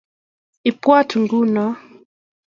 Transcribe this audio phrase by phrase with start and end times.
[0.69, 1.65] Ibwaat nguno.